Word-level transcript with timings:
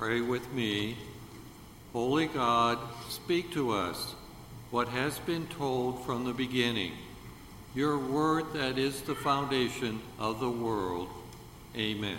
Pray 0.00 0.22
with 0.22 0.50
me. 0.54 0.96
Holy 1.92 2.26
God, 2.26 2.78
speak 3.10 3.52
to 3.52 3.72
us 3.72 4.14
what 4.70 4.88
has 4.88 5.18
been 5.18 5.46
told 5.48 6.06
from 6.06 6.24
the 6.24 6.32
beginning, 6.32 6.92
your 7.74 7.98
word 7.98 8.46
that 8.54 8.78
is 8.78 9.02
the 9.02 9.14
foundation 9.14 10.00
of 10.18 10.40
the 10.40 10.48
world. 10.48 11.10
Amen. 11.76 12.16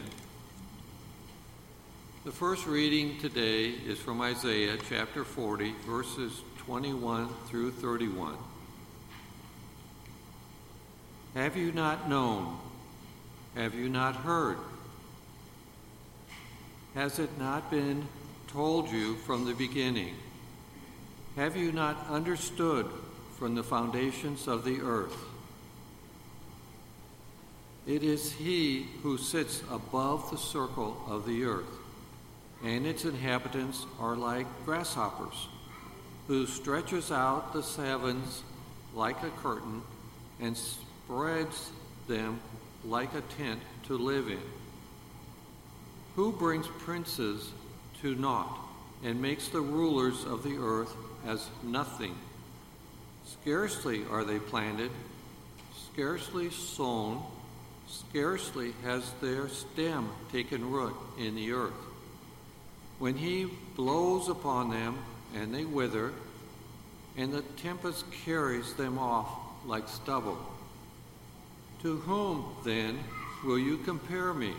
The 2.23 2.31
first 2.31 2.67
reading 2.67 3.17
today 3.17 3.69
is 3.69 3.97
from 3.97 4.21
Isaiah 4.21 4.77
chapter 4.87 5.23
40, 5.23 5.73
verses 5.87 6.39
21 6.59 7.29
through 7.47 7.71
31. 7.71 8.37
Have 11.33 11.57
you 11.57 11.71
not 11.71 12.07
known? 12.07 12.59
Have 13.55 13.73
you 13.73 13.89
not 13.89 14.17
heard? 14.17 14.59
Has 16.93 17.19
it 17.19 17.37
not 17.37 17.71
been 17.71 18.05
told 18.47 18.89
you 18.89 19.15
from 19.15 19.45
the 19.45 19.53
beginning? 19.53 20.13
Have 21.37 21.55
you 21.55 21.71
not 21.71 22.05
understood 22.09 22.85
from 23.37 23.55
the 23.55 23.63
foundations 23.63 24.45
of 24.47 24.65
the 24.65 24.81
earth? 24.81 25.15
It 27.87 28.03
is 28.03 28.33
He 28.33 28.87
who 29.03 29.17
sits 29.17 29.63
above 29.71 30.29
the 30.29 30.37
circle 30.37 31.01
of 31.07 31.25
the 31.25 31.45
earth, 31.45 31.79
and 32.61 32.85
its 32.85 33.05
inhabitants 33.05 33.85
are 33.97 34.17
like 34.17 34.45
grasshoppers, 34.65 35.47
who 36.27 36.45
stretches 36.45 37.09
out 37.09 37.53
the 37.53 37.61
heavens 37.61 38.43
like 38.93 39.23
a 39.23 39.29
curtain 39.41 39.81
and 40.41 40.57
spreads 40.57 41.71
them 42.09 42.41
like 42.83 43.13
a 43.13 43.21
tent 43.37 43.61
to 43.85 43.97
live 43.97 44.27
in 44.27 44.41
who 46.15 46.31
brings 46.31 46.67
princes 46.79 47.51
to 48.01 48.15
naught 48.15 48.57
and 49.03 49.21
makes 49.21 49.47
the 49.47 49.61
rulers 49.61 50.23
of 50.25 50.43
the 50.43 50.57
earth 50.57 50.93
as 51.25 51.47
nothing? 51.63 52.15
Scarcely 53.25 54.03
are 54.09 54.23
they 54.23 54.39
planted, 54.39 54.91
scarcely 55.91 56.49
sown, 56.49 57.23
scarcely 57.87 58.73
has 58.83 59.09
their 59.21 59.47
stem 59.49 60.09
taken 60.31 60.69
root 60.69 60.95
in 61.17 61.35
the 61.35 61.51
earth. 61.51 61.73
When 62.99 63.15
he 63.15 63.47
blows 63.75 64.29
upon 64.29 64.69
them, 64.69 64.97
and 65.33 65.53
they 65.53 65.65
wither, 65.65 66.11
and 67.17 67.31
the 67.31 67.41
tempest 67.41 68.05
carries 68.25 68.73
them 68.73 68.97
off 68.97 69.29
like 69.65 69.87
stubble. 69.87 70.37
To 71.81 71.97
whom, 71.97 72.45
then, 72.63 72.99
will 73.43 73.59
you 73.59 73.77
compare 73.77 74.33
me? 74.33 74.53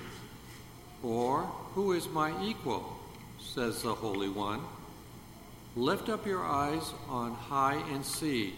Or, 1.02 1.42
who 1.74 1.92
is 1.92 2.08
my 2.08 2.32
equal? 2.42 2.96
says 3.40 3.82
the 3.82 3.94
Holy 3.94 4.28
One. 4.28 4.60
Lift 5.74 6.08
up 6.08 6.26
your 6.26 6.44
eyes 6.44 6.92
on 7.08 7.32
high 7.34 7.82
and 7.92 8.04
see. 8.04 8.54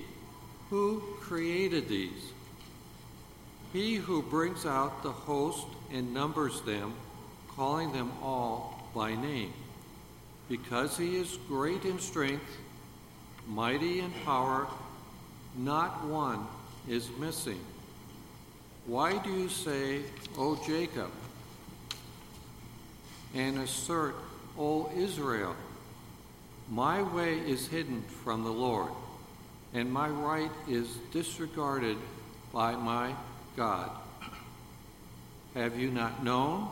Who 0.70 1.02
created 1.20 1.88
these? 1.88 2.32
He 3.72 3.96
who 3.96 4.22
brings 4.22 4.66
out 4.66 5.02
the 5.02 5.12
host 5.12 5.66
and 5.92 6.12
numbers 6.12 6.60
them, 6.62 6.94
calling 7.56 7.92
them 7.92 8.12
all 8.22 8.88
by 8.94 9.14
name. 9.14 9.52
Because 10.48 10.96
he 10.96 11.16
is 11.16 11.38
great 11.48 11.84
in 11.84 11.98
strength, 11.98 12.58
mighty 13.48 14.00
in 14.00 14.12
power, 14.24 14.66
not 15.56 16.04
one 16.04 16.46
is 16.88 17.08
missing. 17.18 17.60
Why 18.86 19.18
do 19.18 19.30
you 19.30 19.48
say, 19.48 20.02
O 20.36 20.60
Jacob? 20.66 21.10
And 23.34 23.58
assert, 23.58 24.14
O 24.58 24.90
Israel, 24.96 25.56
my 26.70 27.02
way 27.02 27.38
is 27.38 27.66
hidden 27.66 28.02
from 28.22 28.44
the 28.44 28.50
Lord, 28.50 28.90
and 29.74 29.92
my 29.92 30.08
right 30.08 30.50
is 30.68 30.88
disregarded 31.12 31.96
by 32.52 32.76
my 32.76 33.14
God. 33.56 33.90
Have 35.54 35.78
you 35.78 35.90
not 35.90 36.24
known? 36.24 36.68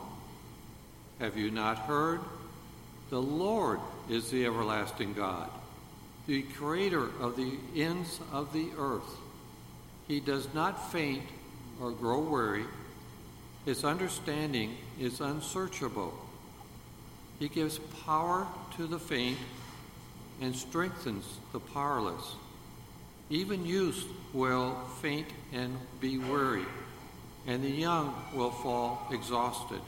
Have 1.19 1.37
you 1.37 1.51
not 1.51 1.77
heard? 1.79 2.21
The 3.09 3.21
Lord 3.21 3.79
is 4.09 4.31
the 4.31 4.45
everlasting 4.45 5.13
God, 5.13 5.49
the 6.25 6.41
creator 6.41 7.09
of 7.19 7.35
the 7.35 7.53
ends 7.75 8.19
of 8.31 8.51
the 8.53 8.69
earth. 8.77 9.17
He 10.07 10.19
does 10.19 10.51
not 10.53 10.91
faint 10.91 11.23
or 11.81 11.91
grow 11.91 12.19
weary. 12.19 12.65
His 13.65 13.83
understanding 13.83 14.75
is 14.99 15.21
unsearchable. 15.21 16.13
He 17.43 17.49
gives 17.49 17.77
power 18.05 18.47
to 18.77 18.87
the 18.87 18.97
faint 18.97 19.37
and 20.39 20.55
strengthens 20.55 21.25
the 21.51 21.59
powerless. 21.59 22.35
Even 23.29 23.65
youth 23.65 24.07
will 24.31 24.77
faint 25.01 25.27
and 25.51 25.77
be 25.99 26.17
weary, 26.17 26.63
and 27.45 27.61
the 27.61 27.69
young 27.69 28.15
will 28.33 28.51
fall 28.51 29.05
exhausted. 29.11 29.81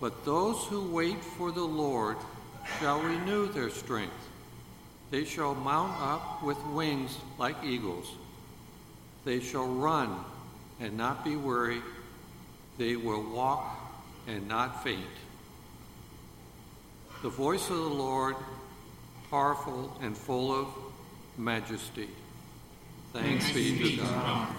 But 0.00 0.24
those 0.24 0.56
who 0.64 0.90
wait 0.90 1.22
for 1.22 1.52
the 1.52 1.62
Lord 1.62 2.16
shall 2.80 3.00
renew 3.00 3.46
their 3.46 3.70
strength. 3.70 4.28
They 5.12 5.24
shall 5.24 5.54
mount 5.54 6.02
up 6.02 6.42
with 6.42 6.58
wings 6.74 7.16
like 7.38 7.62
eagles. 7.62 8.10
They 9.24 9.38
shall 9.38 9.68
run 9.68 10.18
and 10.80 10.96
not 10.96 11.24
be 11.24 11.36
weary. 11.36 11.80
They 12.76 12.96
will 12.96 13.22
walk 13.22 13.78
and 14.26 14.48
not 14.48 14.82
faint. 14.82 15.04
The 17.26 17.30
voice 17.30 17.68
of 17.70 17.76
the 17.76 17.82
Lord, 17.82 18.36
powerful 19.32 19.98
and 20.00 20.16
full 20.16 20.54
of 20.54 20.68
majesty. 21.36 22.08
Thanks, 23.12 23.46
Thanks 23.46 23.52
be 23.52 23.96
to 23.96 24.02
God. 24.04 24.12
God. 24.12 24.56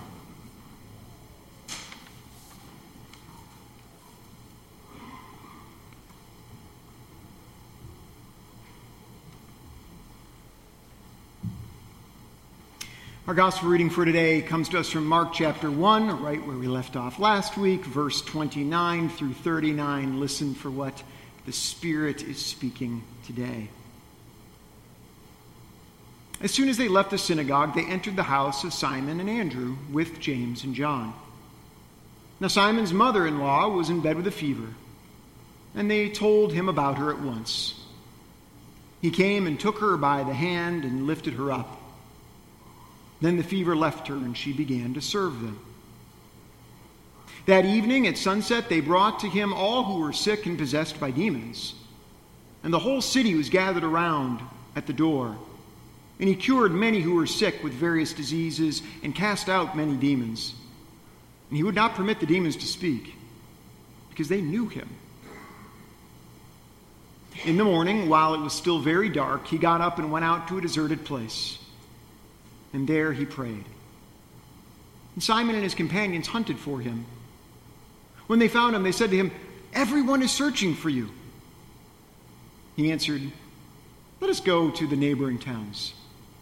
Our 13.27 13.33
gospel 13.33 13.69
reading 13.69 13.89
for 13.89 14.03
today 14.03 14.41
comes 14.41 14.67
to 14.67 14.79
us 14.79 14.89
from 14.89 15.05
Mark 15.05 15.31
chapter 15.31 15.71
1, 15.71 16.21
right 16.21 16.45
where 16.45 16.57
we 16.57 16.67
left 16.67 16.97
off 16.97 17.17
last 17.17 17.57
week, 17.57 17.85
verse 17.85 18.21
29 18.23 19.07
through 19.07 19.35
39. 19.35 20.19
Listen 20.19 20.53
for 20.53 20.69
what 20.69 21.01
the 21.47 21.53
Spirit 21.53 22.23
is 22.23 22.37
speaking 22.37 23.01
today. 23.25 23.69
As 26.41 26.51
soon 26.51 26.67
as 26.67 26.75
they 26.75 26.89
left 26.89 27.09
the 27.09 27.17
synagogue, 27.17 27.73
they 27.73 27.85
entered 27.85 28.17
the 28.17 28.23
house 28.23 28.65
of 28.65 28.73
Simon 28.73 29.21
and 29.21 29.29
Andrew 29.29 29.77
with 29.89 30.19
James 30.19 30.65
and 30.65 30.75
John. 30.75 31.13
Now, 32.41 32.49
Simon's 32.49 32.91
mother 32.91 33.25
in 33.25 33.39
law 33.39 33.69
was 33.69 33.89
in 33.89 34.01
bed 34.01 34.17
with 34.17 34.27
a 34.27 34.31
fever, 34.31 34.67
and 35.73 35.89
they 35.89 36.09
told 36.09 36.51
him 36.51 36.67
about 36.67 36.97
her 36.97 37.11
at 37.11 37.21
once. 37.21 37.79
He 39.01 39.09
came 39.09 39.47
and 39.47 39.57
took 39.57 39.79
her 39.79 39.95
by 39.95 40.25
the 40.25 40.33
hand 40.33 40.83
and 40.83 41.07
lifted 41.07 41.35
her 41.35 41.49
up. 41.49 41.81
Then 43.21 43.37
the 43.37 43.43
fever 43.43 43.73
left 43.73 44.09
her, 44.09 44.15
and 44.15 44.35
she 44.35 44.51
began 44.51 44.95
to 44.95 45.01
serve 45.01 45.39
them. 45.39 45.66
That 47.47 47.63
evening 47.63 48.07
at 48.07 48.17
sunset, 48.17 48.67
they 48.67 48.81
brought 48.81 49.21
to 49.21 49.29
him 49.29 49.53
all 49.53 49.85
who 49.85 50.01
were 50.01 50.11
sick 50.11 50.45
and 50.45 50.57
possessed 50.57 50.99
by 50.99 51.11
demons. 51.11 51.73
And 52.61 52.73
the 52.73 52.79
whole 52.79 53.01
city 53.01 53.35
was 53.35 53.49
gathered 53.49 53.85
around 53.85 54.41
at 54.75 54.85
the 54.85 54.91
door. 54.91 55.37
And 56.19 56.27
he 56.27 56.35
cured 56.35 56.73
many 56.73 56.99
who 56.99 57.15
were 57.15 57.25
sick 57.25 57.63
with 57.63 57.71
various 57.71 58.11
diseases 58.11 58.81
and 59.01 59.15
cast 59.15 59.47
out 59.47 59.77
many 59.77 59.95
demons. 59.95 60.53
And 61.49 61.55
he 61.55 61.63
would 61.63 61.73
not 61.73 61.95
permit 61.95 62.19
the 62.19 62.25
demons 62.25 62.57
to 62.57 62.65
speak 62.65 63.15
because 64.09 64.27
they 64.27 64.41
knew 64.41 64.67
him. 64.67 64.89
In 67.45 67.55
the 67.55 67.63
morning, 67.63 68.09
while 68.09 68.33
it 68.33 68.41
was 68.41 68.51
still 68.51 68.79
very 68.79 69.07
dark, 69.07 69.47
he 69.47 69.57
got 69.57 69.79
up 69.79 69.99
and 69.99 70.11
went 70.11 70.25
out 70.25 70.49
to 70.49 70.57
a 70.57 70.61
deserted 70.61 71.05
place. 71.05 71.59
And 72.73 72.89
there 72.89 73.13
he 73.13 73.23
prayed. 73.23 73.63
And 75.13 75.23
Simon 75.23 75.55
and 75.55 75.63
his 75.63 75.75
companions 75.75 76.27
hunted 76.27 76.59
for 76.59 76.81
him. 76.81 77.05
When 78.27 78.39
they 78.39 78.47
found 78.47 78.75
him, 78.75 78.83
they 78.83 78.91
said 78.91 79.09
to 79.11 79.17
him, 79.17 79.31
Everyone 79.73 80.21
is 80.21 80.31
searching 80.31 80.75
for 80.75 80.89
you. 80.89 81.09
He 82.75 82.91
answered, 82.91 83.21
Let 84.21 84.29
us 84.29 84.39
go 84.39 84.69
to 84.69 84.87
the 84.87 84.95
neighboring 84.95 85.39
towns, 85.39 85.93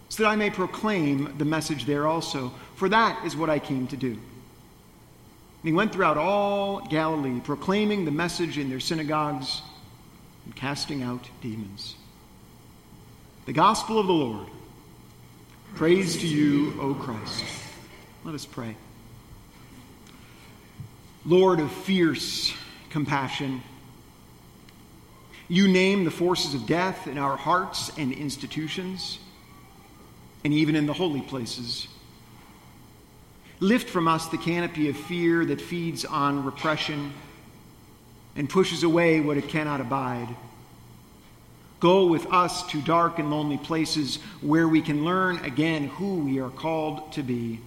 so 0.09 0.23
that 0.23 0.29
I 0.29 0.35
may 0.35 0.49
proclaim 0.49 1.37
the 1.37 1.45
message 1.45 1.85
there 1.85 2.07
also, 2.07 2.51
for 2.75 2.89
that 2.89 3.25
is 3.25 3.35
what 3.35 3.49
I 3.49 3.59
came 3.59 3.87
to 3.87 3.97
do. 3.97 4.11
And 4.11 5.69
he 5.69 5.73
went 5.73 5.93
throughout 5.93 6.17
all 6.17 6.81
Galilee, 6.81 7.39
proclaiming 7.39 8.05
the 8.05 8.11
message 8.11 8.57
in 8.57 8.69
their 8.69 8.79
synagogues 8.79 9.61
and 10.45 10.55
casting 10.55 11.01
out 11.01 11.27
demons. 11.41 11.95
The 13.45 13.53
gospel 13.53 13.99
of 13.99 14.07
the 14.07 14.13
Lord. 14.13 14.47
Praise 15.75 16.17
to 16.17 16.27
you, 16.27 16.79
O 16.79 16.93
Christ. 16.93 17.43
Let 18.23 18.33
us 18.33 18.45
pray. 18.45 18.75
Lord 21.25 21.59
of 21.59 21.71
fierce 21.71 22.53
compassion, 22.91 23.63
You 25.47 25.67
name 25.67 26.05
the 26.05 26.11
forces 26.11 26.53
of 26.53 26.67
death 26.67 27.07
in 27.07 27.17
our 27.17 27.35
hearts 27.35 27.91
and 27.97 28.11
institutions, 28.13 29.17
and 30.43 30.53
even 30.53 30.75
in 30.75 30.85
the 30.85 30.93
holy 30.93 31.21
places. 31.21 31.87
Lift 33.59 33.89
from 33.89 34.07
us 34.07 34.27
the 34.27 34.37
canopy 34.37 34.89
of 34.89 34.97
fear 34.97 35.45
that 35.45 35.61
feeds 35.61 36.05
on 36.05 36.45
repression 36.45 37.13
and 38.35 38.47
pushes 38.47 38.83
away 38.83 39.19
what 39.19 39.37
it 39.37 39.47
cannot 39.47 39.81
abide. 39.81 40.27
Go 41.79 42.05
with 42.05 42.31
us 42.31 42.67
to 42.67 42.81
dark 42.81 43.17
and 43.17 43.31
lonely 43.31 43.57
places 43.57 44.17
where 44.41 44.67
we 44.67 44.81
can 44.81 45.05
learn 45.05 45.37
again 45.39 45.87
who 45.87 46.19
we 46.19 46.39
are 46.39 46.49
called 46.49 47.13
to 47.13 47.23
be 47.23 47.59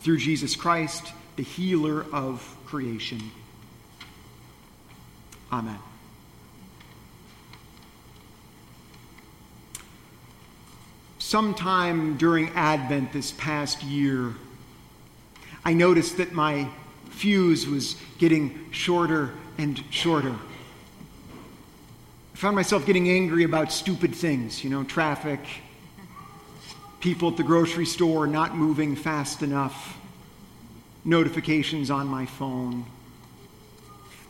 through 0.00 0.18
Jesus 0.18 0.56
Christ, 0.56 1.12
the 1.36 1.42
healer 1.42 2.06
of 2.12 2.56
creation. 2.66 3.20
Amen. 5.52 5.78
Sometime 11.18 12.16
during 12.16 12.50
Advent 12.50 13.12
this 13.12 13.32
past 13.32 13.82
year, 13.82 14.34
I 15.64 15.72
noticed 15.72 16.18
that 16.18 16.32
my 16.32 16.68
fuse 17.08 17.66
was 17.66 17.96
getting 18.18 18.70
shorter 18.70 19.30
and 19.56 19.82
shorter. 19.90 20.34
I 22.34 22.36
found 22.36 22.56
myself 22.56 22.84
getting 22.84 23.08
angry 23.08 23.44
about 23.44 23.72
stupid 23.72 24.14
things, 24.14 24.62
you 24.62 24.70
know, 24.70 24.84
traffic, 24.84 25.40
people 27.00 27.30
at 27.30 27.36
the 27.36 27.42
grocery 27.42 27.86
store 27.86 28.26
not 28.26 28.56
moving 28.56 28.96
fast 28.96 29.42
enough, 29.42 29.96
notifications 31.04 31.90
on 31.90 32.06
my 32.06 32.26
phone. 32.26 32.86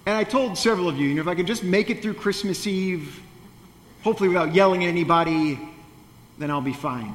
And 0.07 0.17
I 0.17 0.25
told 0.25 0.59
several 0.59 0.89
of 0.89 0.99
you, 0.99 1.09
you 1.09 1.15
know, 1.15 1.23
if 1.23 1.29
I 1.29 1.35
could 1.35 1.47
just 1.47 1.65
make 1.65 1.89
it 1.89 2.03
through 2.03 2.15
Christmas 2.15 2.67
Eve, 2.67 3.21
hopefully 4.03 4.29
without 4.29 4.55
yelling 4.55 4.85
at 4.85 4.89
anybody, 4.89 5.59
then 6.39 6.51
I'll 6.51 6.61
be 6.61 6.75
fine. 6.75 7.15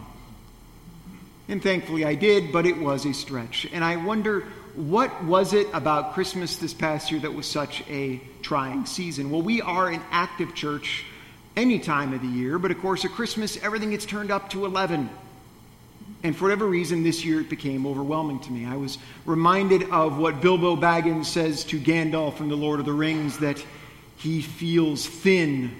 And 1.48 1.62
thankfully 1.62 2.06
I 2.06 2.16
did, 2.16 2.52
but 2.52 2.66
it 2.66 2.78
was 2.78 3.06
a 3.06 3.14
stretch. 3.14 3.68
And 3.72 3.84
I 3.84 3.98
wonder 3.98 4.42
what 4.76 5.24
was 5.24 5.54
it 5.54 5.68
about 5.74 6.14
Christmas 6.14 6.56
this 6.58 6.74
past 6.74 7.12
year 7.12 7.20
that 7.22 7.34
was 7.34 7.46
such 7.46 7.84
a 7.90 8.22
trying 8.42 8.86
season? 8.86 9.30
Well, 9.30 9.42
we 9.42 9.62
are 9.62 9.90
an 9.90 10.02
active 10.10 10.56
church 10.56 11.06
any 11.56 11.80
time 11.80 12.14
of 12.14 12.22
the 12.22 12.28
year, 12.28 12.58
but 12.58 12.72
of 12.72 12.80
course 12.80 13.04
at 13.06 13.12
Christmas 13.12 13.58
everything 13.58 13.92
gets 13.92 14.06
turned 14.06 14.32
up 14.32 14.50
to 14.52 14.66
11. 14.66 15.10
And 16.24 16.36
for 16.36 16.46
whatever 16.46 16.66
reason, 16.66 17.04
this 17.04 17.24
year 17.24 17.40
it 17.40 17.50
became 17.50 17.88
overwhelming 17.88 18.40
to 18.42 18.52
me. 18.52 18.66
I 18.66 18.76
was 18.76 18.98
reminded 19.26 19.90
of 19.90 20.18
what 20.18 20.42
Bilbo 20.42 20.76
Baggins 20.76 21.26
says 21.26 21.64
to 21.66 21.80
Gandalf 21.80 22.42
in 22.42 22.50
The 22.50 22.58
Lord 22.58 22.80
of 22.80 22.86
the 22.86 22.94
Rings 22.94 23.38
that 23.40 23.64
he 24.18 24.42
feels 24.42 25.06
thin 25.08 25.76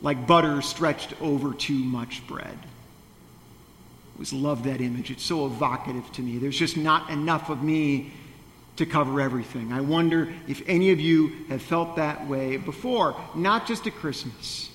like 0.00 0.26
butter 0.26 0.62
stretched 0.62 1.20
over 1.20 1.52
too 1.54 1.74
much 1.74 2.24
bread. 2.28 2.56
I 2.56 4.14
always 4.14 4.32
love 4.32 4.62
that 4.64 4.80
image. 4.80 5.10
It's 5.10 5.24
so 5.24 5.46
evocative 5.46 6.10
to 6.12 6.22
me. 6.22 6.38
There's 6.38 6.58
just 6.58 6.76
not 6.76 7.10
enough 7.10 7.50
of 7.50 7.62
me 7.62 8.12
to 8.76 8.86
cover 8.86 9.20
everything. 9.20 9.72
I 9.72 9.80
wonder 9.80 10.32
if 10.46 10.62
any 10.68 10.92
of 10.92 11.00
you 11.00 11.32
have 11.48 11.62
felt 11.62 11.96
that 11.96 12.28
way 12.28 12.58
before, 12.58 13.16
not 13.34 13.66
just 13.66 13.86
at 13.86 13.94
Christmas. 13.94 14.70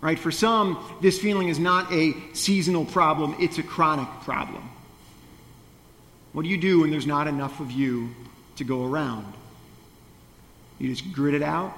Right? 0.00 0.18
For 0.18 0.30
some, 0.30 0.82
this 1.02 1.18
feeling 1.18 1.48
is 1.48 1.58
not 1.58 1.92
a 1.92 2.14
seasonal 2.32 2.86
problem, 2.86 3.36
it's 3.38 3.58
a 3.58 3.62
chronic 3.62 4.08
problem. 4.22 4.68
What 6.32 6.42
do 6.42 6.48
you 6.48 6.56
do 6.56 6.80
when 6.80 6.90
there's 6.90 7.06
not 7.06 7.26
enough 7.26 7.60
of 7.60 7.70
you 7.70 8.10
to 8.56 8.64
go 8.64 8.84
around? 8.84 9.32
You 10.78 10.88
just 10.88 11.12
grit 11.12 11.34
it 11.34 11.42
out? 11.42 11.74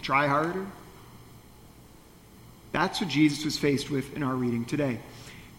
Try 0.00 0.26
harder? 0.26 0.66
That's 2.72 3.00
what 3.00 3.10
Jesus 3.10 3.44
was 3.44 3.58
faced 3.58 3.90
with 3.90 4.16
in 4.16 4.22
our 4.22 4.34
reading 4.34 4.64
today. 4.64 4.98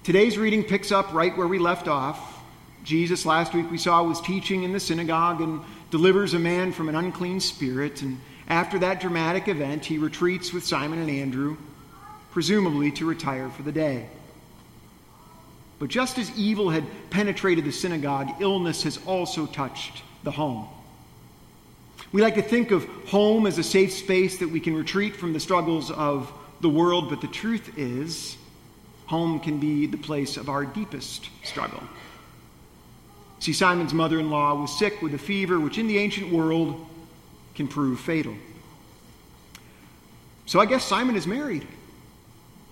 Today's 0.03 0.37
reading 0.37 0.63
picks 0.63 0.91
up 0.91 1.13
right 1.13 1.37
where 1.37 1.47
we 1.47 1.59
left 1.59 1.87
off. 1.87 2.41
Jesus, 2.83 3.25
last 3.25 3.53
week 3.53 3.69
we 3.69 3.77
saw, 3.77 4.03
was 4.03 4.19
teaching 4.19 4.63
in 4.63 4.73
the 4.73 4.79
synagogue 4.79 5.39
and 5.39 5.61
delivers 5.91 6.33
a 6.33 6.39
man 6.39 6.73
from 6.73 6.89
an 6.89 6.95
unclean 6.95 7.39
spirit. 7.39 8.01
And 8.01 8.19
after 8.47 8.79
that 8.79 8.99
dramatic 8.99 9.47
event, 9.47 9.85
he 9.85 9.97
retreats 9.97 10.51
with 10.51 10.65
Simon 10.65 10.99
and 10.99 11.09
Andrew, 11.09 11.57
presumably 12.31 12.91
to 12.91 13.05
retire 13.05 13.49
for 13.49 13.63
the 13.63 13.71
day. 13.71 14.07
But 15.79 15.89
just 15.89 16.17
as 16.17 16.37
evil 16.37 16.69
had 16.69 16.85
penetrated 17.09 17.65
the 17.65 17.71
synagogue, 17.71 18.41
illness 18.41 18.83
has 18.83 18.99
also 19.05 19.45
touched 19.45 20.03
the 20.23 20.31
home. 20.31 20.67
We 22.11 22.21
like 22.21 22.35
to 22.35 22.41
think 22.41 22.71
of 22.71 22.85
home 23.07 23.47
as 23.47 23.57
a 23.57 23.63
safe 23.63 23.91
space 23.91 24.37
that 24.37 24.49
we 24.49 24.59
can 24.59 24.75
retreat 24.75 25.15
from 25.15 25.33
the 25.33 25.39
struggles 25.39 25.89
of 25.91 26.31
the 26.61 26.69
world, 26.69 27.09
but 27.09 27.21
the 27.21 27.27
truth 27.27 27.77
is, 27.77 28.37
home 29.07 29.39
can 29.39 29.59
be 29.59 29.85
the 29.85 29.97
place 29.97 30.37
of 30.37 30.49
our 30.49 30.65
deepest 30.65 31.29
struggle. 31.43 31.83
See, 33.39 33.51
Simon's 33.51 33.93
mother 33.93 34.19
in 34.19 34.29
law 34.29 34.53
was 34.55 34.77
sick 34.77 35.01
with 35.01 35.13
a 35.13 35.17
fever, 35.17 35.59
which 35.59 35.77
in 35.77 35.87
the 35.87 35.97
ancient 35.97 36.31
world 36.31 36.85
can 37.55 37.67
prove 37.67 37.99
fatal. 37.99 38.35
So 40.45 40.59
I 40.59 40.65
guess 40.65 40.83
Simon 40.83 41.15
is 41.15 41.27
married. 41.27 41.67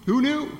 Who 0.05 0.21
knew? 0.21 0.51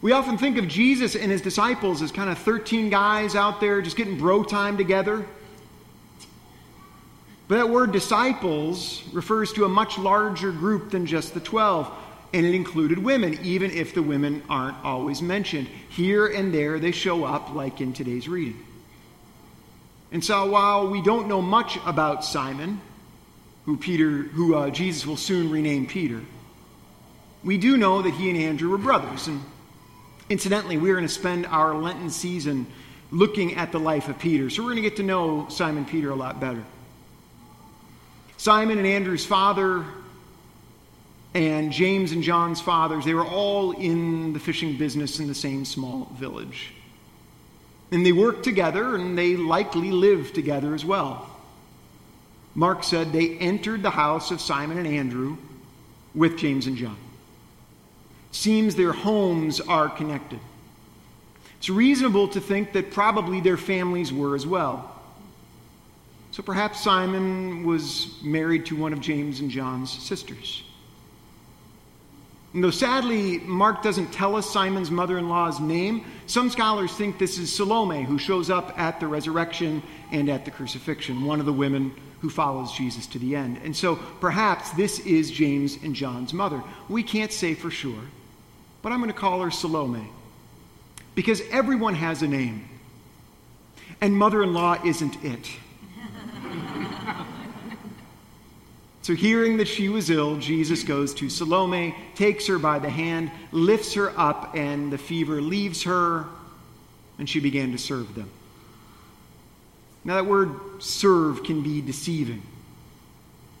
We 0.00 0.12
often 0.12 0.38
think 0.38 0.58
of 0.58 0.68
Jesus 0.68 1.16
and 1.16 1.30
his 1.30 1.42
disciples 1.42 2.02
as 2.02 2.12
kind 2.12 2.30
of 2.30 2.38
13 2.38 2.88
guys 2.88 3.34
out 3.34 3.60
there 3.60 3.82
just 3.82 3.96
getting 3.96 4.16
bro 4.16 4.44
time 4.44 4.76
together. 4.76 5.26
But 7.48 7.56
that 7.56 7.68
word 7.68 7.92
disciples 7.92 9.02
refers 9.12 9.52
to 9.54 9.64
a 9.64 9.68
much 9.68 9.98
larger 9.98 10.52
group 10.52 10.90
than 10.90 11.06
just 11.06 11.34
the 11.34 11.40
12, 11.40 11.90
and 12.34 12.46
it 12.46 12.54
included 12.54 12.98
women, 12.98 13.38
even 13.42 13.70
if 13.70 13.94
the 13.94 14.02
women 14.02 14.42
aren't 14.48 14.76
always 14.84 15.22
mentioned. 15.22 15.66
Here 15.88 16.26
and 16.26 16.54
there 16.54 16.78
they 16.78 16.92
show 16.92 17.24
up, 17.24 17.54
like 17.54 17.80
in 17.80 17.92
today's 17.92 18.28
reading. 18.28 18.62
And 20.10 20.24
so 20.24 20.46
while 20.46 20.88
we 20.88 21.02
don't 21.02 21.28
know 21.28 21.42
much 21.42 21.78
about 21.84 22.24
Simon, 22.24 22.80
who 23.66 23.76
Peter, 23.76 24.08
who 24.08 24.54
uh, 24.54 24.70
Jesus 24.70 25.06
will 25.06 25.16
soon 25.16 25.50
rename 25.50 25.86
Peter, 25.86 26.22
we 27.44 27.58
do 27.58 27.76
know 27.76 28.02
that 28.02 28.14
he 28.14 28.30
and 28.30 28.38
Andrew 28.38 28.70
were 28.70 28.78
brothers. 28.78 29.26
And 29.26 29.42
incidentally, 30.30 30.78
we're 30.78 30.94
going 30.94 31.06
to 31.06 31.12
spend 31.12 31.46
our 31.46 31.74
Lenten 31.74 32.10
season 32.10 32.66
looking 33.10 33.56
at 33.56 33.72
the 33.72 33.78
life 33.78 34.08
of 34.08 34.18
Peter. 34.18 34.50
So 34.50 34.62
we're 34.62 34.70
going 34.70 34.82
to 34.82 34.88
get 34.88 34.96
to 34.96 35.02
know 35.02 35.46
Simon 35.50 35.84
Peter 35.84 36.10
a 36.10 36.16
lot 36.16 36.40
better. 36.40 36.62
Simon 38.38 38.78
and 38.78 38.86
Andrew's 38.86 39.26
father 39.26 39.84
and 41.34 41.72
James 41.72 42.12
and 42.12 42.22
John's 42.22 42.60
fathers, 42.60 43.04
they 43.04 43.14
were 43.14 43.26
all 43.26 43.72
in 43.72 44.32
the 44.32 44.38
fishing 44.38 44.76
business 44.76 45.20
in 45.20 45.26
the 45.26 45.34
same 45.34 45.64
small 45.64 46.10
village. 46.14 46.72
And 47.90 48.04
they 48.04 48.12
worked 48.12 48.44
together 48.44 48.96
and 48.96 49.16
they 49.16 49.36
likely 49.36 49.90
lived 49.90 50.34
together 50.34 50.74
as 50.74 50.84
well. 50.84 51.30
Mark 52.54 52.84
said 52.84 53.12
they 53.12 53.38
entered 53.38 53.82
the 53.82 53.90
house 53.90 54.30
of 54.30 54.40
Simon 54.40 54.78
and 54.78 54.86
Andrew 54.86 55.36
with 56.14 56.36
James 56.36 56.66
and 56.66 56.76
John. 56.76 56.96
Seems 58.30 58.74
their 58.74 58.92
homes 58.92 59.60
are 59.60 59.88
connected. 59.88 60.40
It's 61.58 61.70
reasonable 61.70 62.28
to 62.28 62.40
think 62.40 62.72
that 62.72 62.92
probably 62.92 63.40
their 63.40 63.56
families 63.56 64.12
were 64.12 64.34
as 64.34 64.46
well. 64.46 64.94
So 66.30 66.42
perhaps 66.42 66.80
Simon 66.80 67.64
was 67.64 68.14
married 68.22 68.66
to 68.66 68.76
one 68.76 68.92
of 68.92 69.00
James 69.00 69.40
and 69.40 69.50
John's 69.50 69.90
sisters. 69.90 70.62
Though 72.60 72.70
sadly, 72.70 73.38
Mark 73.40 73.82
doesn't 73.82 74.12
tell 74.12 74.36
us 74.36 74.50
Simon's 74.50 74.90
mother 74.90 75.18
in 75.18 75.28
law's 75.28 75.60
name, 75.60 76.04
some 76.26 76.50
scholars 76.50 76.92
think 76.92 77.18
this 77.18 77.38
is 77.38 77.54
Salome, 77.54 78.04
who 78.04 78.18
shows 78.18 78.50
up 78.50 78.78
at 78.78 79.00
the 79.00 79.06
resurrection 79.06 79.82
and 80.10 80.28
at 80.28 80.44
the 80.44 80.50
crucifixion, 80.50 81.24
one 81.24 81.40
of 81.40 81.46
the 81.46 81.52
women 81.52 81.94
who 82.20 82.30
follows 82.30 82.72
Jesus 82.72 83.06
to 83.08 83.18
the 83.18 83.36
end. 83.36 83.60
And 83.62 83.76
so 83.76 83.96
perhaps 83.96 84.70
this 84.70 84.98
is 85.00 85.30
James 85.30 85.78
and 85.82 85.94
John's 85.94 86.32
mother. 86.32 86.62
We 86.88 87.02
can't 87.02 87.32
say 87.32 87.54
for 87.54 87.70
sure, 87.70 88.02
but 88.82 88.92
I'm 88.92 88.98
going 88.98 89.12
to 89.12 89.18
call 89.18 89.42
her 89.42 89.50
Salome 89.50 90.08
because 91.14 91.42
everyone 91.50 91.94
has 91.94 92.22
a 92.22 92.28
name, 92.28 92.68
and 94.00 94.14
mother 94.14 94.42
in 94.42 94.52
law 94.52 94.78
isn't 94.84 95.24
it. 95.24 95.48
So, 99.08 99.14
hearing 99.14 99.56
that 99.56 99.68
she 99.68 99.88
was 99.88 100.10
ill, 100.10 100.36
Jesus 100.36 100.84
goes 100.84 101.14
to 101.14 101.30
Salome, 101.30 101.94
takes 102.14 102.46
her 102.48 102.58
by 102.58 102.78
the 102.78 102.90
hand, 102.90 103.30
lifts 103.52 103.94
her 103.94 104.12
up, 104.20 104.54
and 104.54 104.92
the 104.92 104.98
fever 104.98 105.40
leaves 105.40 105.84
her, 105.84 106.26
and 107.18 107.26
she 107.26 107.40
began 107.40 107.72
to 107.72 107.78
serve 107.78 108.14
them. 108.14 108.28
Now, 110.04 110.16
that 110.16 110.26
word 110.26 110.82
serve 110.82 111.42
can 111.42 111.62
be 111.62 111.80
deceiving 111.80 112.42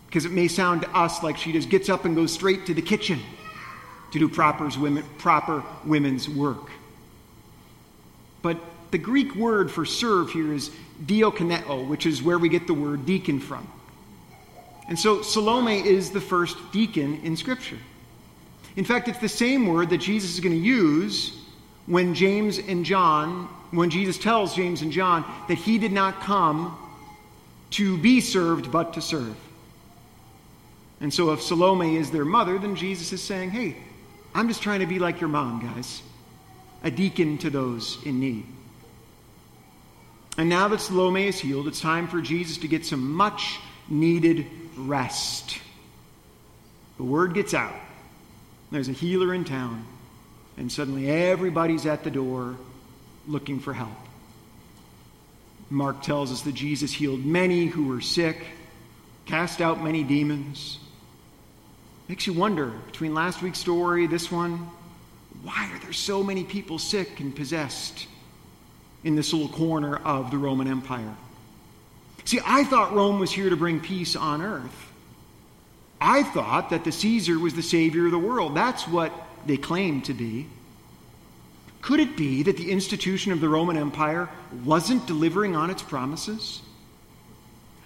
because 0.04 0.26
it 0.26 0.32
may 0.32 0.48
sound 0.48 0.82
to 0.82 0.94
us 0.94 1.22
like 1.22 1.38
she 1.38 1.50
just 1.50 1.70
gets 1.70 1.88
up 1.88 2.04
and 2.04 2.14
goes 2.14 2.30
straight 2.30 2.66
to 2.66 2.74
the 2.74 2.82
kitchen 2.82 3.18
to 4.12 4.18
do 4.18 4.28
proper, 4.28 4.68
women, 4.78 5.02
proper 5.16 5.64
women's 5.82 6.28
work. 6.28 6.70
But 8.42 8.58
the 8.90 8.98
Greek 8.98 9.34
word 9.34 9.70
for 9.70 9.86
serve 9.86 10.30
here 10.30 10.52
is 10.52 10.70
diakoneo, 11.06 11.88
which 11.88 12.04
is 12.04 12.22
where 12.22 12.38
we 12.38 12.50
get 12.50 12.66
the 12.66 12.74
word 12.74 13.06
deacon 13.06 13.40
from. 13.40 13.66
And 14.88 14.98
so 14.98 15.22
Salome 15.22 15.86
is 15.86 16.10
the 16.10 16.20
first 16.20 16.56
deacon 16.72 17.20
in 17.22 17.36
Scripture. 17.36 17.78
In 18.76 18.84
fact, 18.84 19.08
it's 19.08 19.18
the 19.18 19.28
same 19.28 19.66
word 19.66 19.90
that 19.90 19.98
Jesus 19.98 20.34
is 20.34 20.40
going 20.40 20.54
to 20.54 20.66
use 20.66 21.38
when 21.86 22.14
James 22.14 22.58
and 22.58 22.84
John, 22.84 23.48
when 23.70 23.90
Jesus 23.90 24.18
tells 24.18 24.54
James 24.54 24.82
and 24.82 24.90
John 24.90 25.24
that 25.48 25.58
he 25.58 25.78
did 25.78 25.92
not 25.92 26.20
come 26.20 26.76
to 27.70 27.98
be 27.98 28.20
served, 28.20 28.72
but 28.72 28.94
to 28.94 29.02
serve. 29.02 29.36
And 31.00 31.12
so 31.12 31.32
if 31.32 31.42
Salome 31.42 31.96
is 31.96 32.10
their 32.10 32.24
mother, 32.24 32.58
then 32.58 32.74
Jesus 32.74 33.12
is 33.12 33.22
saying, 33.22 33.50
hey, 33.50 33.76
I'm 34.34 34.48
just 34.48 34.62
trying 34.62 34.80
to 34.80 34.86
be 34.86 34.98
like 34.98 35.20
your 35.20 35.28
mom, 35.28 35.60
guys, 35.60 36.02
a 36.82 36.90
deacon 36.90 37.38
to 37.38 37.50
those 37.50 37.98
in 38.04 38.20
need. 38.20 38.46
And 40.38 40.48
now 40.48 40.68
that 40.68 40.80
Salome 40.80 41.26
is 41.26 41.38
healed, 41.38 41.68
it's 41.68 41.80
time 41.80 42.08
for 42.08 42.20
Jesus 42.20 42.58
to 42.58 42.68
get 42.68 42.86
some 42.86 43.12
much 43.12 43.58
needed 43.88 44.46
rest. 44.78 45.58
The 46.96 47.04
word 47.04 47.34
gets 47.34 47.54
out. 47.54 47.74
There's 48.70 48.88
a 48.88 48.92
healer 48.92 49.32
in 49.32 49.44
town, 49.44 49.84
and 50.56 50.70
suddenly 50.70 51.10
everybody's 51.10 51.86
at 51.86 52.04
the 52.04 52.10
door 52.10 52.56
looking 53.26 53.60
for 53.60 53.72
help. 53.72 53.90
Mark 55.70 56.02
tells 56.02 56.32
us 56.32 56.42
that 56.42 56.54
Jesus 56.54 56.92
healed 56.92 57.24
many 57.24 57.66
who 57.66 57.88
were 57.88 58.00
sick, 58.00 58.42
cast 59.26 59.60
out 59.60 59.82
many 59.82 60.02
demons. 60.02 60.78
Makes 62.08 62.26
you 62.26 62.32
wonder 62.32 62.72
between 62.86 63.14
last 63.14 63.42
week's 63.42 63.58
story, 63.58 64.06
this 64.06 64.32
one, 64.32 64.70
why 65.42 65.70
are 65.72 65.78
there 65.80 65.92
so 65.92 66.22
many 66.22 66.44
people 66.44 66.78
sick 66.78 67.20
and 67.20 67.34
possessed 67.36 68.06
in 69.04 69.14
this 69.14 69.32
little 69.32 69.48
corner 69.48 69.96
of 69.96 70.30
the 70.30 70.38
Roman 70.38 70.68
Empire? 70.68 71.14
See, 72.28 72.40
I 72.44 72.62
thought 72.64 72.92
Rome 72.92 73.20
was 73.20 73.32
here 73.32 73.48
to 73.48 73.56
bring 73.56 73.80
peace 73.80 74.14
on 74.14 74.42
earth. 74.42 74.92
I 75.98 76.22
thought 76.22 76.68
that 76.68 76.84
the 76.84 76.92
Caesar 76.92 77.38
was 77.38 77.54
the 77.54 77.62
savior 77.62 78.04
of 78.04 78.10
the 78.10 78.18
world. 78.18 78.54
That's 78.54 78.86
what 78.86 79.14
they 79.46 79.56
claimed 79.56 80.04
to 80.04 80.12
be. 80.12 80.46
Could 81.80 82.00
it 82.00 82.18
be 82.18 82.42
that 82.42 82.58
the 82.58 82.70
institution 82.70 83.32
of 83.32 83.40
the 83.40 83.48
Roman 83.48 83.78
Empire 83.78 84.28
wasn't 84.62 85.06
delivering 85.06 85.56
on 85.56 85.70
its 85.70 85.80
promises? 85.80 86.60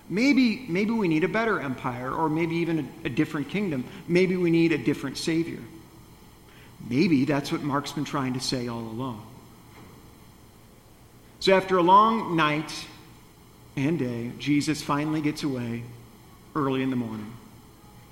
Maybe, 0.08 0.66
maybe 0.68 0.90
we 0.90 1.06
need 1.06 1.22
a 1.22 1.28
better 1.28 1.60
empire, 1.60 2.12
or 2.12 2.28
maybe 2.28 2.56
even 2.56 2.90
a, 3.04 3.06
a 3.06 3.10
different 3.10 3.48
kingdom. 3.48 3.84
Maybe 4.08 4.36
we 4.36 4.50
need 4.50 4.72
a 4.72 4.78
different 4.78 5.18
savior. 5.18 5.60
Maybe 6.90 7.26
that's 7.26 7.52
what 7.52 7.62
Mark's 7.62 7.92
been 7.92 8.04
trying 8.04 8.32
to 8.32 8.40
say 8.40 8.66
all 8.66 8.80
along. 8.80 9.24
So, 11.38 11.54
after 11.54 11.78
a 11.78 11.82
long 11.82 12.34
night 12.34 12.72
and 13.76 13.98
day, 13.98 14.32
Jesus 14.38 14.82
finally 14.82 15.20
gets 15.20 15.42
away 15.42 15.82
early 16.54 16.82
in 16.82 16.90
the 16.90 16.96
morning. 16.96 17.32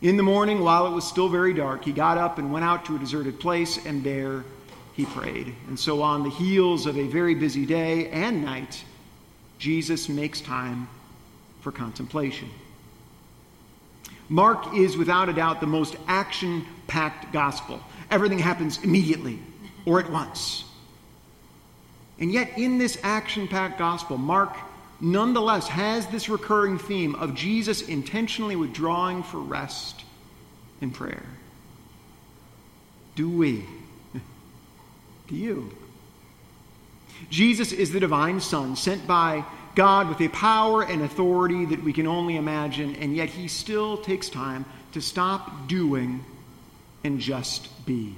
In 0.02 0.16
the 0.16 0.22
morning, 0.22 0.60
while 0.60 0.86
it 0.86 0.90
was 0.90 1.06
still 1.06 1.28
very 1.28 1.52
dark, 1.52 1.84
he 1.84 1.92
got 1.92 2.16
up 2.16 2.38
and 2.38 2.52
went 2.52 2.64
out 2.64 2.86
to 2.86 2.96
a 2.96 2.98
deserted 2.98 3.38
place, 3.38 3.84
and 3.84 4.02
there 4.02 4.44
he 4.94 5.04
prayed. 5.04 5.54
And 5.68 5.78
so, 5.78 6.02
on 6.02 6.22
the 6.22 6.30
heels 6.30 6.86
of 6.86 6.96
a 6.96 7.06
very 7.06 7.34
busy 7.34 7.66
day 7.66 8.08
and 8.08 8.42
night, 8.42 8.82
Jesus 9.58 10.08
makes 10.08 10.40
time 10.40 10.88
for 11.60 11.70
contemplation. 11.70 12.48
Mark 14.30 14.74
is 14.74 14.96
without 14.96 15.28
a 15.28 15.34
doubt 15.34 15.60
the 15.60 15.66
most 15.66 15.96
action 16.06 16.64
packed 16.86 17.32
gospel. 17.32 17.80
Everything 18.10 18.38
happens 18.38 18.82
immediately 18.82 19.38
or 19.84 20.00
at 20.00 20.10
once. 20.10 20.64
And 22.18 22.32
yet, 22.32 22.56
in 22.56 22.78
this 22.78 22.98
action 23.02 23.48
packed 23.48 23.78
gospel, 23.78 24.16
Mark 24.16 24.56
nonetheless 25.00 25.68
has 25.68 26.06
this 26.08 26.28
recurring 26.28 26.78
theme 26.78 27.14
of 27.14 27.34
Jesus 27.34 27.82
intentionally 27.82 28.56
withdrawing 28.56 29.22
for 29.22 29.38
rest 29.38 30.04
in 30.80 30.90
prayer. 30.90 31.24
Do 33.14 33.28
we? 33.28 33.64
Do 35.28 35.34
you? 35.34 35.76
Jesus 37.28 37.72
is 37.72 37.92
the 37.92 38.00
divine 38.00 38.40
Son 38.40 38.76
sent 38.76 39.06
by 39.06 39.44
God 39.74 40.08
with 40.08 40.20
a 40.20 40.28
power 40.28 40.82
and 40.82 41.02
authority 41.02 41.64
that 41.66 41.82
we 41.82 41.92
can 41.92 42.06
only 42.06 42.36
imagine, 42.36 42.96
and 42.96 43.14
yet 43.14 43.28
he 43.28 43.48
still 43.48 43.98
takes 43.98 44.28
time 44.28 44.64
to 44.92 45.00
stop 45.00 45.68
doing 45.68 46.24
and 47.04 47.20
just 47.20 47.68
be. 47.86 48.14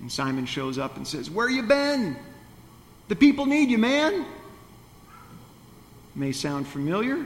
And 0.00 0.10
Simon 0.10 0.46
shows 0.46 0.78
up 0.78 0.96
and 0.96 1.06
says, 1.06 1.30
Where 1.30 1.48
you 1.48 1.62
been? 1.62 2.16
The 3.08 3.16
people 3.16 3.46
need 3.46 3.70
you, 3.70 3.78
man. 3.78 4.24
May 6.14 6.32
sound 6.32 6.66
familiar. 6.66 7.24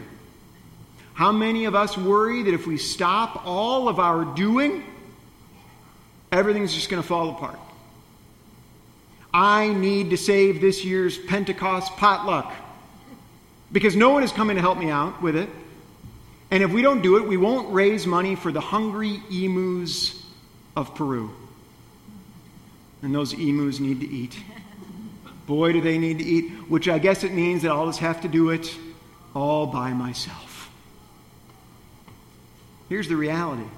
How 1.15 1.33
many 1.33 1.65
of 1.65 1.75
us 1.75 1.97
worry 1.97 2.43
that 2.43 2.55
if 2.55 2.67
we 2.67 2.77
stop 2.77 3.47
all 3.47 3.89
of 3.89 3.99
our 3.99 4.25
doing, 4.25 4.85
everything's 6.33 6.75
just 6.75 6.91
going 6.91 7.03
to 7.03 7.07
fall 7.07 7.31
apart? 7.31 7.59
I 9.33 9.69
need 9.69 10.11
to 10.11 10.17
save 10.17 10.61
this 10.61 10.85
year's 10.85 11.19
Pentecost 11.19 11.97
potluck 11.97 12.53
because 13.73 13.97
no 13.97 14.11
one 14.11 14.23
is 14.23 14.31
coming 14.31 14.57
to 14.57 14.63
help 14.63 14.79
me 14.79 14.91
out 14.91 15.21
with 15.23 15.35
it. 15.35 15.49
And 16.51 16.63
if 16.63 16.71
we 16.73 16.83
don't 16.83 17.03
do 17.03 17.17
it, 17.17 17.27
we 17.27 17.37
won't 17.37 17.73
raise 17.73 18.07
money 18.07 18.37
for 18.37 18.53
the 18.53 18.61
hungry 18.61 19.21
emus 19.31 20.25
of 20.77 20.95
Peru. 20.95 21.33
And 23.03 23.15
those 23.15 23.33
emus 23.33 23.81
need 23.81 24.01
to 24.01 24.09
eat. 24.09 24.37
Boy, 25.47 25.73
do 25.73 25.81
they 25.81 25.99
need 25.99 26.19
to 26.19 26.25
eat, 26.25 26.51
which 26.69 26.89
I 26.89 26.99
guess 26.99 27.25
it 27.25 27.33
means 27.33 27.63
that 27.63 27.71
I'll 27.71 27.87
just 27.87 28.01
have 28.01 28.23
to 28.23 28.29
do 28.29 28.51
it 28.51 28.75
all 29.35 29.67
by 29.67 29.93
myself. 29.93 30.71
Here's 32.89 33.09
the 33.09 33.17
reality 33.17 33.69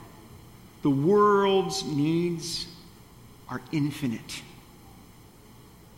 the 0.83 0.91
world's 0.91 1.85
needs 1.85 2.67
are 3.49 3.61
infinite. 3.73 4.43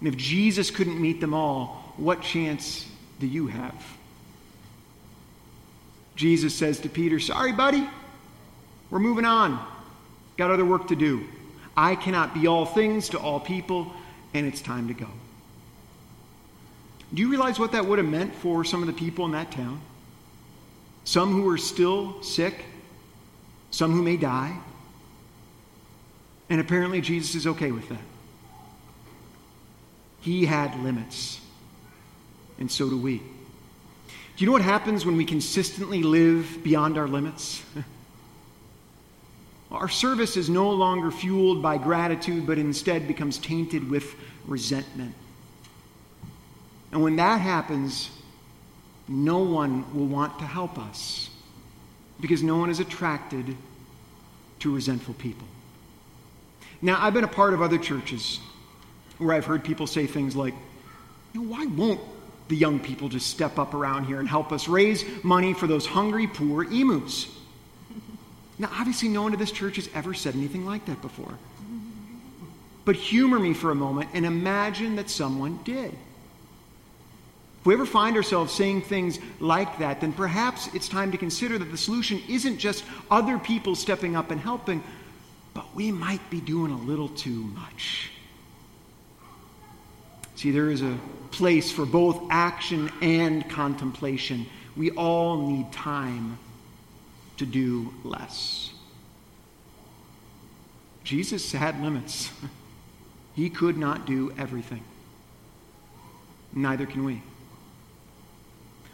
And 0.01 0.09
if 0.09 0.17
Jesus 0.17 0.71
couldn't 0.71 1.01
meet 1.01 1.21
them 1.21 1.35
all, 1.35 1.93
what 1.97 2.23
chance 2.23 2.87
do 3.19 3.27
you 3.27 3.49
have? 3.49 3.75
Jesus 6.15 6.55
says 6.55 6.81
to 6.81 6.89
Peter, 6.89 7.19
Sorry, 7.19 7.53
buddy, 7.53 7.89
we're 8.91 8.99
moving 9.01 9.25
on. 9.25 9.65
Got 10.37 10.53
other 10.53 10.65
work 10.65 10.89
to 10.89 10.97
do. 10.97 11.27
I 11.77 11.97
cannot 11.97 12.35
be 12.35 12.47
all 12.47 12.65
things 12.65 13.09
to 13.11 13.19
all 13.19 13.41
people, 13.41 13.93
and 14.35 14.47
it's 14.47 14.61
time 14.61 14.89
to 14.89 14.95
go. 14.95 15.09
Do 17.13 17.23
you 17.23 17.31
realize 17.31 17.59
what 17.59 17.73
that 17.73 17.87
would 17.87 17.99
have 17.99 18.09
meant 18.09 18.35
for 18.35 18.65
some 18.65 18.83
of 18.83 18.87
the 18.87 18.93
people 18.93 19.25
in 19.25 19.33
that 19.33 19.51
town? 19.51 19.81
Some 21.05 21.33
who 21.33 21.49
are 21.49 21.57
still 21.57 22.23
sick, 22.23 22.65
some 23.71 23.93
who 23.93 24.03
may 24.03 24.17
die. 24.17 24.57
And 26.51 26.61
apparently, 26.61 27.01
Jesus 27.01 27.35
is 27.35 27.47
okay 27.47 27.73
with 27.73 27.89
that. 27.89 28.01
He 30.21 30.45
had 30.45 30.79
limits, 30.83 31.41
and 32.59 32.71
so 32.71 32.91
do 32.91 32.99
we. 32.99 33.19
Do 33.19 33.25
you 34.45 34.47
know 34.47 34.53
what 34.53 34.63
happens 34.63 35.07
when 35.07 35.17
we 35.17 35.25
consistently 35.25 36.03
live 36.03 36.63
beyond 36.63 36.99
our 36.99 37.09
limits? 37.09 37.63
our 39.71 39.89
service 39.89 40.37
is 40.37 40.49
no 40.49 40.71
longer 40.71 41.11
fueled 41.11 41.63
by 41.63 41.79
gratitude, 41.79 42.47
but 42.47 42.59
instead 42.59 43.09
becomes 43.09 43.39
tainted 43.39 43.89
with 43.91 44.15
resentment. 44.47 45.15
And 46.93 47.03
when 47.03 47.17
that 47.17 47.41
happens, 47.41 48.11
no 49.07 49.39
one 49.39 49.93
will 49.95 50.07
want 50.07 50.39
to 50.39 50.45
help 50.45 50.79
us 50.79 51.31
because 52.21 52.43
no 52.43 52.57
one 52.57 52.71
is 52.71 52.81
attracted 52.81 53.57
to 54.61 54.75
resentful 54.75 55.15
people. 55.15 55.47
Now, 56.81 56.99
I've 57.01 57.15
been 57.15 57.25
a 57.25 57.29
part 57.29 57.55
of 57.55 57.63
other 57.63 57.79
churches 57.79 58.41
where 59.19 59.35
I've 59.35 59.45
heard 59.45 59.65
people 59.65 59.87
say 59.87 60.07
things 60.07 60.37
like, 60.37 60.55
you 61.33 61.43
know, 61.43 61.51
why 61.51 61.67
won't 61.67 62.01
the 62.49 62.57
young 62.57 62.81
people 62.81 63.09
just 63.09 63.29
step 63.29 63.59
up 63.59 63.75
around 63.75 64.05
here 64.05 64.21
and 64.21 64.29
help 64.29 64.53
us 64.53 64.69
raise 64.69 65.05
money 65.23 65.53
for 65.55 65.67
those 65.67 65.87
hungry, 65.87 66.27
poor 66.27 66.65
emus? 66.65 67.29
Now, 68.59 68.71
obviously, 68.73 69.09
no 69.09 69.23
one 69.23 69.33
in 69.33 69.39
this 69.39 69.53
church 69.53 69.77
has 69.77 69.89
ever 69.95 70.15
said 70.15 70.35
anything 70.35 70.67
like 70.67 70.87
that 70.87 71.01
before. 71.01 71.35
But 72.85 72.97
humor 72.97 73.39
me 73.39 73.55
for 73.55 73.71
a 73.71 73.75
moment 73.75 74.11
and 74.15 74.25
imagine 74.25 74.97
that 74.97 75.11
someone 75.11 75.61
did. 75.65 75.95
If 77.61 77.67
we 77.67 77.75
ever 77.75 77.87
find 77.87 78.17
ourselves 78.17 78.53
saying 78.53 78.83
things 78.83 79.19
like 79.41 79.79
that, 79.79 80.01
then 80.01 80.13
perhaps 80.13 80.69
it's 80.75 80.89
time 80.89 81.11
to 81.13 81.19
consider 81.19 81.59
that 81.59 81.71
the 81.71 81.77
solution 81.77 82.23
isn't 82.29 82.59
just 82.59 82.85
other 83.11 83.39
people 83.39 83.75
stepping 83.75 84.17
up 84.17 84.31
and 84.31 84.41
helping, 84.41 84.83
but 85.55 85.75
we 85.75 85.91
might 85.91 86.31
be 86.31 86.41
doing 86.41 86.71
a 86.71 86.79
little 86.79 87.09
too 87.09 87.45
much. 87.55 88.11
See, 90.37 90.53
there 90.53 90.71
is 90.71 90.83
a 90.83 90.97
place 91.33 91.73
for 91.73 91.85
both 91.85 92.23
action 92.31 92.93
and 93.03 93.49
contemplation. 93.51 94.47
We 94.77 94.93
all 94.93 95.49
need 95.49 95.73
time 95.73 96.39
to 97.39 97.47
do 97.47 97.93
less. 98.05 98.71
Jesus 101.03 101.53
had 101.53 101.83
limits. 101.83 102.31
He 103.35 103.51
could 103.51 103.79
not 103.79 104.05
do 104.05 104.33
everything. 104.37 104.83
Neither 106.53 106.87
can 106.87 107.05
we. 107.05 107.23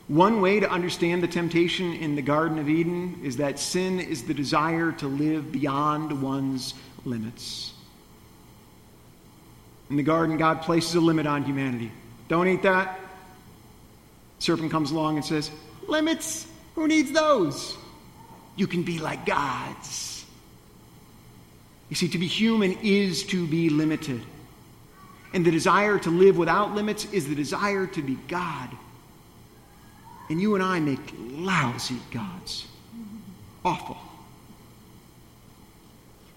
One 0.08 0.42
way 0.42 0.60
to 0.60 0.70
understand 0.70 1.22
the 1.22 1.28
temptation 1.28 1.94
in 1.94 2.14
the 2.14 2.22
Garden 2.22 2.58
of 2.58 2.68
Eden 2.68 3.20
is 3.22 3.38
that 3.38 3.58
sin 3.58 4.00
is 4.00 4.24
the 4.24 4.34
desire 4.34 4.92
to 4.92 5.06
live 5.06 5.50
beyond 5.50 6.20
one's 6.20 6.74
limits. 7.04 7.72
In 9.88 9.96
the 9.96 10.02
garden, 10.02 10.36
God 10.36 10.62
places 10.62 10.94
a 10.94 11.00
limit 11.00 11.26
on 11.26 11.44
humanity. 11.44 11.90
Don't 12.28 12.48
eat 12.48 12.62
that. 12.62 12.98
Serpent 14.38 14.70
comes 14.70 14.90
along 14.90 15.16
and 15.16 15.24
says, 15.24 15.50
Limits? 15.86 16.46
Who 16.74 16.88
needs 16.88 17.12
those? 17.12 17.76
You 18.56 18.66
can 18.66 18.82
be 18.82 18.98
like 18.98 19.24
gods. 19.26 20.24
You 21.88 21.96
see, 21.96 22.08
to 22.08 22.18
be 22.18 22.26
human 22.26 22.78
is 22.82 23.24
to 23.26 23.46
be 23.46 23.68
limited. 23.68 24.22
And 25.32 25.44
the 25.44 25.50
desire 25.50 25.98
to 25.98 26.10
live 26.10 26.36
without 26.36 26.74
limits 26.74 27.04
is 27.12 27.28
the 27.28 27.34
desire 27.34 27.86
to 27.88 28.02
be 28.02 28.14
God. 28.28 28.70
And 30.28 30.40
you 30.40 30.54
and 30.54 30.64
I 30.64 30.80
make 30.80 31.14
lousy 31.18 32.00
gods. 32.10 32.66
Awful. 33.64 33.96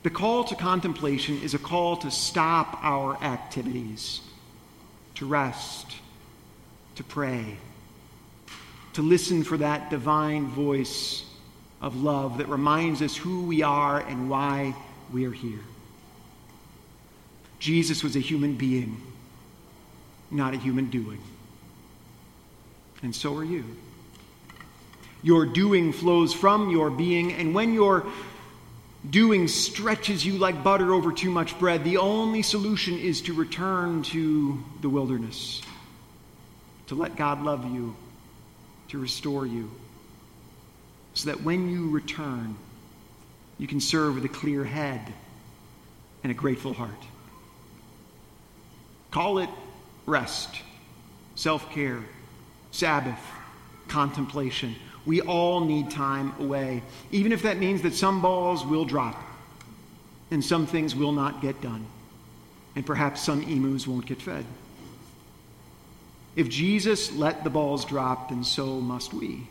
The 0.03 0.09
call 0.09 0.43
to 0.45 0.55
contemplation 0.55 1.41
is 1.41 1.53
a 1.53 1.59
call 1.59 1.97
to 1.97 2.11
stop 2.11 2.79
our 2.81 3.21
activities, 3.21 4.21
to 5.15 5.25
rest, 5.25 5.95
to 6.95 7.03
pray, 7.03 7.57
to 8.93 9.01
listen 9.01 9.43
for 9.43 9.57
that 9.57 9.89
divine 9.89 10.47
voice 10.47 11.23
of 11.81 12.01
love 12.01 12.37
that 12.37 12.47
reminds 12.47 13.01
us 13.01 13.15
who 13.15 13.43
we 13.43 13.61
are 13.61 13.99
and 13.99 14.29
why 14.29 14.75
we 15.11 15.25
are 15.25 15.31
here. 15.31 15.59
Jesus 17.59 18.03
was 18.03 18.15
a 18.15 18.19
human 18.19 18.55
being, 18.55 19.01
not 20.31 20.53
a 20.53 20.57
human 20.57 20.89
doing. 20.89 21.21
And 23.03 23.15
so 23.15 23.35
are 23.35 23.43
you. 23.43 23.63
Your 25.23 25.45
doing 25.45 25.93
flows 25.93 26.33
from 26.33 26.69
your 26.69 26.89
being, 26.89 27.33
and 27.33 27.53
when 27.53 27.73
your 27.73 28.05
doing 29.09 29.47
stretches 29.47 30.25
you 30.25 30.37
like 30.37 30.63
butter 30.63 30.93
over 30.93 31.11
too 31.11 31.29
much 31.29 31.57
bread, 31.59 31.83
the 31.83 31.97
only 31.97 32.41
solution 32.41 32.97
is 32.97 33.21
to 33.21 33.33
return 33.33 34.03
to 34.03 34.63
the 34.81 34.89
wilderness, 34.89 35.61
to 36.87 36.95
let 36.95 37.15
God 37.15 37.43
love 37.43 37.65
you, 37.71 37.95
to 38.89 38.99
restore 38.99 39.45
you, 39.45 39.71
so 41.13 41.29
that 41.29 41.41
when 41.41 41.69
you 41.69 41.89
return, 41.89 42.55
you 43.57 43.67
can 43.67 43.79
serve 43.79 44.15
with 44.15 44.25
a 44.25 44.29
clear 44.29 44.63
head 44.63 45.01
and 46.23 46.31
a 46.31 46.35
grateful 46.35 46.73
heart. 46.73 46.91
Call 49.11 49.39
it 49.39 49.49
rest, 50.05 50.61
self 51.35 51.71
care, 51.71 52.03
Sabbath, 52.77 53.19
contemplation. 53.87 54.75
We 55.03 55.21
all 55.21 55.61
need 55.65 55.89
time 55.89 56.33
away, 56.39 56.83
even 57.11 57.31
if 57.31 57.41
that 57.41 57.57
means 57.57 57.81
that 57.81 57.95
some 57.95 58.21
balls 58.21 58.63
will 58.63 58.85
drop 58.85 59.19
and 60.29 60.43
some 60.43 60.67
things 60.67 60.95
will 60.95 61.11
not 61.11 61.41
get 61.41 61.59
done, 61.59 61.87
and 62.75 62.85
perhaps 62.85 63.23
some 63.23 63.41
emus 63.41 63.87
won't 63.87 64.05
get 64.05 64.21
fed. 64.21 64.45
If 66.35 66.49
Jesus 66.49 67.11
let 67.13 67.43
the 67.43 67.49
balls 67.49 67.83
drop, 67.83 68.29
then 68.29 68.43
so 68.43 68.79
must 68.79 69.11
we. 69.11 69.47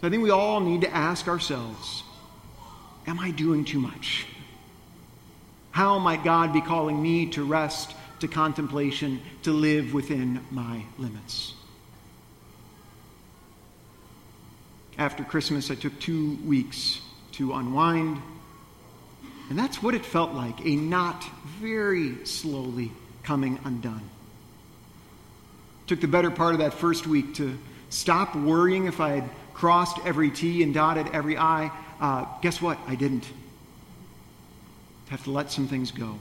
So 0.00 0.06
I 0.06 0.10
think 0.10 0.22
we 0.22 0.30
all 0.30 0.60
need 0.60 0.80
to 0.80 0.94
ask 0.94 1.28
ourselves 1.28 2.04
Am 3.06 3.20
I 3.20 3.32
doing 3.32 3.66
too 3.66 3.80
much? 3.80 4.26
How 5.72 5.98
might 5.98 6.24
God 6.24 6.54
be 6.54 6.62
calling 6.62 7.02
me 7.02 7.26
to 7.32 7.44
rest, 7.44 7.94
to 8.20 8.28
contemplation, 8.28 9.20
to 9.42 9.52
live 9.52 9.92
within 9.92 10.40
my 10.50 10.82
limits? 10.96 11.52
After 14.98 15.24
Christmas, 15.24 15.70
I 15.70 15.74
took 15.74 15.98
two 16.00 16.36
weeks 16.44 17.00
to 17.32 17.52
unwind, 17.52 18.20
and 19.50 19.58
that's 19.58 19.82
what 19.82 19.94
it 19.94 20.06
felt 20.06 20.32
like 20.32 20.64
a 20.64 20.74
knot 20.74 21.22
very 21.60 22.24
slowly 22.24 22.90
coming 23.22 23.58
undone. 23.64 24.08
Took 25.86 26.00
the 26.00 26.08
better 26.08 26.30
part 26.30 26.54
of 26.54 26.60
that 26.60 26.72
first 26.72 27.06
week 27.06 27.34
to 27.34 27.58
stop 27.90 28.34
worrying 28.34 28.86
if 28.86 29.00
I 29.00 29.10
had 29.10 29.30
crossed 29.52 29.98
every 30.06 30.30
T 30.30 30.62
and 30.62 30.72
dotted 30.72 31.08
every 31.12 31.36
I. 31.36 31.70
Uh, 32.00 32.24
guess 32.40 32.62
what? 32.62 32.78
I 32.86 32.94
didn't. 32.94 33.26
Have 35.08 35.22
to 35.24 35.30
let 35.30 35.50
some 35.50 35.68
things 35.68 35.90
go. 35.90 36.18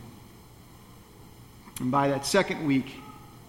And 1.80 1.92
by 1.92 2.10
that 2.10 2.26
second 2.26 2.68
week, 2.68 2.94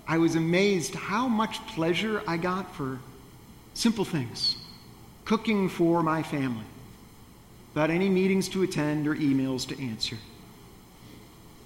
I 0.06 0.18
was 0.18 0.36
amazed 0.36 0.94
how 0.94 1.26
much 1.26 1.64
pleasure 1.66 2.22
I 2.28 2.36
got 2.36 2.74
for 2.76 3.00
simple 3.74 4.04
things 4.04 4.55
cooking 5.26 5.68
for 5.68 6.02
my 6.02 6.22
family 6.22 6.64
without 7.74 7.90
any 7.90 8.08
meetings 8.08 8.48
to 8.48 8.62
attend 8.62 9.06
or 9.06 9.14
emails 9.14 9.68
to 9.68 9.84
answer. 9.84 10.16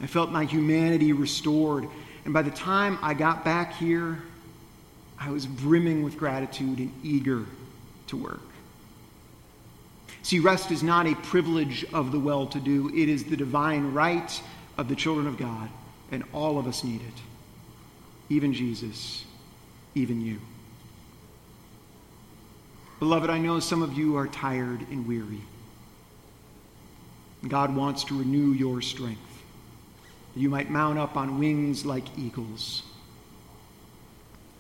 I 0.01 0.07
felt 0.07 0.33
my 0.33 0.45
humanity 0.45 1.13
restored. 1.13 1.87
And 2.25 2.35
by 2.35 2.43
the 2.43 2.51
time 2.51 2.99
I 3.01 3.15
got 3.15 3.45
back 3.45 3.75
here, 3.75 4.23
I 5.19 5.31
was 5.31 5.47
brimming 5.47 6.03
with 6.03 6.17
gratitude 6.17 6.79
and 6.79 6.93
eager 7.05 7.45
to 8.09 8.17
work. 8.17 8.41
See, 10.23 10.39
rest 10.39 10.71
is 10.71 10.83
not 10.83 11.07
a 11.07 11.15
privilege 11.15 11.85
of 11.93 12.13
the 12.13 12.19
well 12.19 12.47
to 12.47 12.61
do, 12.61 12.89
it 12.89 13.09
is 13.09 13.25
the 13.25 13.37
divine 13.37 13.93
right 13.93 14.43
of 14.77 14.89
the 14.89 14.97
children 14.97 15.27
of 15.27 15.39
God, 15.39 15.69
and 16.11 16.25
all 16.33 16.59
of 16.59 16.67
us 16.67 16.83
need 16.83 17.01
it. 17.01 17.23
Even 18.29 18.53
Jesus, 18.53 19.25
even 19.95 20.21
you. 20.21 20.41
Beloved, 23.01 23.31
I 23.31 23.39
know 23.39 23.61
some 23.61 23.83
of 23.83 23.95
you 23.95 24.17
are 24.19 24.29
tired 24.29 24.83
and 24.91 25.07
weary. 25.07 25.41
God 27.49 27.75
wants 27.75 28.05
to 28.05 28.19
renew 28.19 28.53
your 28.53 28.83
strength. 28.83 29.43
that 30.35 30.41
You 30.41 30.51
might 30.51 30.71
mount 30.71 30.99
up 30.99 31.17
on 31.17 31.39
wings 31.39 31.87
like 31.87 32.19
eagles. 32.19 32.83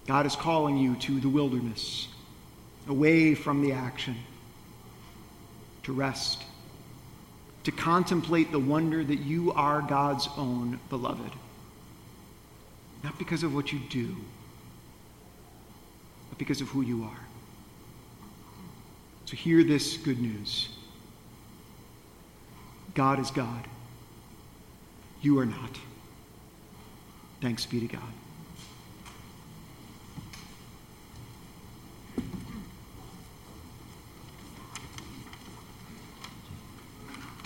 God 0.06 0.24
is 0.24 0.34
calling 0.34 0.78
you 0.78 0.96
to 0.96 1.20
the 1.20 1.28
wilderness, 1.28 2.08
away 2.88 3.34
from 3.34 3.60
the 3.60 3.72
action, 3.72 4.16
to 5.82 5.92
rest, 5.92 6.42
to 7.64 7.70
contemplate 7.70 8.50
the 8.50 8.58
wonder 8.58 9.04
that 9.04 9.20
you 9.20 9.52
are 9.52 9.82
God's 9.82 10.28
own 10.38 10.80
beloved. 10.88 11.32
Not 13.04 13.18
because 13.18 13.42
of 13.42 13.54
what 13.54 13.70
you 13.70 13.80
do, 13.90 14.16
but 16.30 16.38
because 16.38 16.62
of 16.62 16.68
who 16.68 16.80
you 16.80 17.04
are. 17.04 17.29
So 19.30 19.36
hear 19.36 19.62
this 19.62 19.96
good 19.96 20.20
news 20.20 20.68
God 22.94 23.20
is 23.20 23.30
God. 23.30 23.64
You 25.22 25.38
are 25.38 25.46
not. 25.46 25.78
Thanks 27.40 27.64
be 27.64 27.78
to 27.78 27.86
God. 27.86 28.02